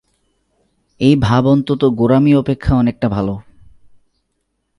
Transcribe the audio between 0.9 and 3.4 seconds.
এই ভাব অন্তত গোঁড়ামি অপেক্ষা অনেকটা ভাল।